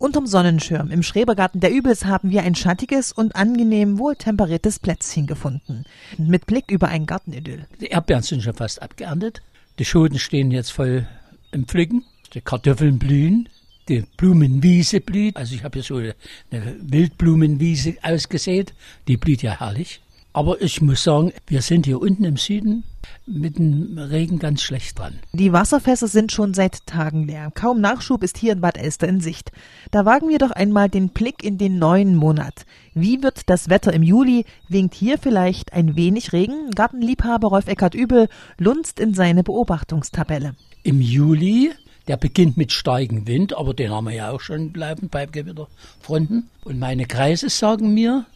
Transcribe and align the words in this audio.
Unterm 0.00 0.26
Sonnenschirm 0.26 0.90
im 0.90 1.02
Schrebergarten 1.02 1.60
der 1.60 1.70
Übels 1.70 2.06
haben 2.06 2.30
wir 2.30 2.42
ein 2.42 2.54
schattiges 2.54 3.12
und 3.12 3.36
angenehm 3.36 3.98
wohltemperiertes 3.98 4.78
Plätzchen 4.78 5.26
gefunden. 5.26 5.84
Mit 6.16 6.46
Blick 6.46 6.70
über 6.70 6.88
ein 6.88 7.04
Gartenidyll. 7.04 7.66
Die 7.82 7.88
Erdbeeren 7.88 8.22
sind 8.22 8.42
schon 8.42 8.54
fast 8.54 8.80
abgeerntet. 8.80 9.42
Die 9.78 9.84
Schoten 9.84 10.18
stehen 10.18 10.52
jetzt 10.52 10.72
voll 10.72 11.06
im 11.52 11.66
Pflücken. 11.66 12.02
Die 12.32 12.40
Kartoffeln 12.40 12.98
blühen. 12.98 13.50
Die 13.90 14.06
Blumenwiese 14.16 15.02
blüht. 15.02 15.36
Also 15.36 15.54
ich 15.54 15.64
habe 15.64 15.78
hier 15.78 15.82
so 15.82 15.96
eine 15.96 16.76
Wildblumenwiese 16.80 17.96
ausgesät. 18.00 18.72
Die 19.06 19.18
blüht 19.18 19.42
ja 19.42 19.60
herrlich. 19.60 20.00
Aber 20.32 20.62
ich 20.62 20.80
muss 20.80 21.02
sagen, 21.02 21.32
wir 21.46 21.60
sind 21.60 21.86
hier 21.86 22.00
unten 22.00 22.24
im 22.24 22.36
Süden 22.36 22.84
mit 23.26 23.58
dem 23.58 23.98
Regen 23.98 24.38
ganz 24.38 24.62
schlecht 24.62 24.98
dran. 24.98 25.18
Die 25.32 25.52
Wasserfässer 25.52 26.06
sind 26.06 26.30
schon 26.30 26.54
seit 26.54 26.86
Tagen 26.86 27.26
leer. 27.26 27.50
Kaum 27.54 27.80
Nachschub 27.80 28.22
ist 28.22 28.38
hier 28.38 28.52
in 28.52 28.60
Bad 28.60 28.78
Elster 28.78 29.08
in 29.08 29.20
Sicht. 29.20 29.50
Da 29.90 30.04
wagen 30.04 30.28
wir 30.28 30.38
doch 30.38 30.52
einmal 30.52 30.88
den 30.88 31.08
Blick 31.08 31.42
in 31.42 31.58
den 31.58 31.78
neuen 31.78 32.14
Monat. 32.14 32.64
Wie 32.94 33.22
wird 33.22 33.42
das 33.46 33.68
Wetter 33.68 33.92
im 33.92 34.02
Juli? 34.02 34.44
Winkt 34.68 34.94
hier 34.94 35.18
vielleicht 35.18 35.72
ein 35.72 35.96
wenig 35.96 36.32
Regen? 36.32 36.70
Gartenliebhaber 36.70 37.48
Rolf 37.48 37.66
Eckert 37.66 37.94
Übel 37.94 38.28
lunzt 38.58 39.00
in 39.00 39.14
seine 39.14 39.42
Beobachtungstabelle. 39.42 40.54
Im 40.82 41.00
Juli 41.00 41.72
der 42.08 42.16
beginnt 42.16 42.56
mit 42.56 42.72
steigem 42.72 43.28
Wind, 43.28 43.56
aber 43.56 43.72
den 43.72 43.92
haben 43.92 44.06
wir 44.06 44.14
ja 44.14 44.30
auch 44.32 44.40
schon 44.40 44.72
bleiben 44.72 45.08
bei 45.10 45.26
Gewitterfronten. 45.26 46.50
Und 46.64 46.80
meine 46.80 47.06
Kreise 47.06 47.48
sagen 47.50 47.94
mir, 47.94 48.26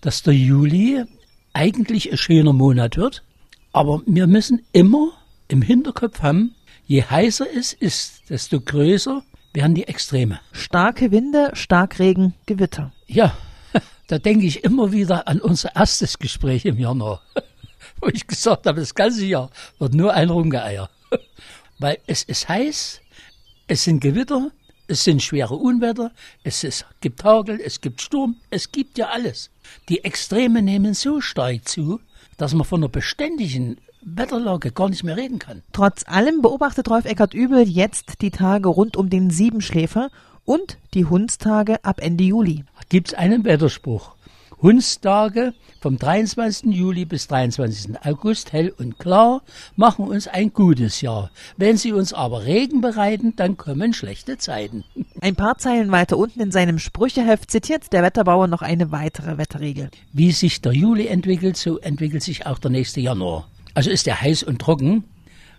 dass 0.00 0.24
der 0.24 0.34
Juli 0.34 1.04
eigentlich 1.54 2.10
ein 2.10 2.18
schöner 2.18 2.52
Monat 2.52 2.96
wird. 2.96 3.22
Aber 3.72 4.02
wir 4.06 4.26
müssen 4.26 4.64
immer 4.72 5.12
im 5.48 5.62
Hinterkopf 5.62 6.22
haben, 6.22 6.54
je 6.86 7.02
heißer 7.02 7.46
es 7.56 7.72
ist, 7.72 8.28
desto 8.28 8.60
größer 8.60 9.22
werden 9.52 9.74
die 9.74 9.88
Extreme. 9.88 10.40
Starke 10.52 11.10
Winde, 11.10 11.50
Starkregen, 11.54 12.34
Gewitter. 12.46 12.92
Ja, 13.06 13.36
da 14.08 14.18
denke 14.18 14.46
ich 14.46 14.64
immer 14.64 14.92
wieder 14.92 15.26
an 15.26 15.40
unser 15.40 15.74
erstes 15.74 16.18
Gespräch 16.18 16.64
im 16.66 16.78
Januar, 16.78 17.22
wo 18.00 18.08
ich 18.08 18.26
gesagt 18.26 18.66
habe, 18.66 18.80
das 18.80 18.94
ganze 18.94 19.24
Jahr 19.24 19.50
wird 19.78 19.94
nur 19.94 20.12
ein 20.12 20.30
rumgeeiert. 20.30 20.90
Weil 21.78 21.98
es 22.06 22.22
ist 22.22 22.48
heiß, 22.48 23.00
es 23.66 23.84
sind 23.84 24.00
Gewitter, 24.00 24.50
es 24.86 25.04
sind 25.04 25.22
schwere 25.22 25.54
Unwetter, 25.54 26.12
es 26.42 26.64
ist, 26.64 26.86
gibt 27.00 27.24
Hagel, 27.24 27.60
es 27.60 27.80
gibt 27.80 28.00
Sturm, 28.00 28.36
es 28.50 28.72
gibt 28.72 28.98
ja 28.98 29.08
alles. 29.08 29.50
Die 29.88 30.04
Extreme 30.04 30.62
nehmen 30.62 30.94
so 30.94 31.20
stark 31.20 31.66
zu, 31.68 32.00
dass 32.36 32.54
man 32.54 32.64
von 32.64 32.80
einer 32.80 32.88
beständigen 32.88 33.78
Wetterlage 34.02 34.70
gar 34.70 34.88
nicht 34.88 35.04
mehr 35.04 35.16
reden 35.16 35.38
kann. 35.38 35.62
Trotz 35.72 36.04
allem 36.06 36.42
beobachtet 36.42 36.90
Rolf 36.90 37.06
Eckert 37.06 37.32
Übel 37.34 37.66
jetzt 37.68 38.20
die 38.20 38.30
Tage 38.30 38.68
rund 38.68 38.96
um 38.96 39.08
den 39.08 39.30
Siebenschläfer 39.30 40.10
und 40.44 40.78
die 40.92 41.06
Hundstage 41.06 41.82
ab 41.84 42.00
Ende 42.00 42.24
Juli. 42.24 42.64
Gibt 42.90 43.08
es 43.08 43.14
einen 43.14 43.44
Wetterspruch? 43.44 44.13
Hundstage 44.64 45.52
vom 45.82 45.98
23. 45.98 46.72
Juli 46.72 47.04
bis 47.04 47.28
23. 47.28 48.02
August 48.02 48.54
hell 48.54 48.72
und 48.78 48.98
klar 48.98 49.42
machen 49.76 50.08
uns 50.08 50.26
ein 50.26 50.54
gutes 50.54 51.02
Jahr. 51.02 51.30
Wenn 51.58 51.76
sie 51.76 51.92
uns 51.92 52.14
aber 52.14 52.46
Regen 52.46 52.80
bereiten, 52.80 53.36
dann 53.36 53.58
kommen 53.58 53.92
schlechte 53.92 54.38
Zeiten. 54.38 54.82
Ein 55.20 55.36
paar 55.36 55.58
Zeilen 55.58 55.92
weiter 55.92 56.16
unten 56.16 56.40
in 56.40 56.50
seinem 56.50 56.78
Sprücheheft 56.78 57.50
zitiert 57.50 57.92
der 57.92 58.02
Wetterbauer 58.02 58.46
noch 58.46 58.62
eine 58.62 58.90
weitere 58.90 59.36
Wetterregel. 59.36 59.90
Wie 60.14 60.32
sich 60.32 60.62
der 60.62 60.72
Juli 60.72 61.08
entwickelt, 61.08 61.58
so 61.58 61.78
entwickelt 61.80 62.22
sich 62.22 62.46
auch 62.46 62.58
der 62.58 62.70
nächste 62.70 63.02
Januar. 63.02 63.46
Also 63.74 63.90
ist 63.90 64.08
er 64.08 64.22
heiß 64.22 64.44
und 64.44 64.62
trocken, 64.62 65.04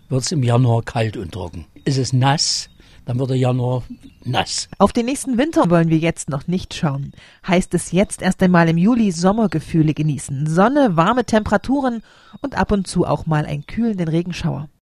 wird 0.08 0.22
es 0.22 0.32
im 0.32 0.42
Januar 0.42 0.82
kalt 0.82 1.16
und 1.16 1.30
trocken. 1.30 1.64
Ist 1.84 1.98
es 1.98 2.12
nass, 2.12 2.70
dann 3.04 3.20
wird 3.20 3.30
der 3.30 3.36
Januar 3.36 3.84
nass. 4.26 4.68
Auf 4.78 4.92
den 4.92 5.06
nächsten 5.06 5.38
Winter 5.38 5.70
wollen 5.70 5.88
wir 5.88 5.98
jetzt 5.98 6.28
noch 6.30 6.46
nicht 6.46 6.74
schauen. 6.74 7.12
Heißt 7.46 7.74
es 7.74 7.92
jetzt 7.92 8.22
erst 8.22 8.42
einmal 8.42 8.68
im 8.68 8.78
Juli 8.78 9.10
Sommergefühle 9.12 9.94
genießen. 9.94 10.46
Sonne, 10.46 10.96
warme 10.96 11.24
Temperaturen 11.24 12.02
und 12.40 12.56
ab 12.56 12.72
und 12.72 12.86
zu 12.86 13.06
auch 13.06 13.26
mal 13.26 13.46
einen 13.46 13.66
kühlenden 13.66 14.08
Regenschauer. 14.08 14.68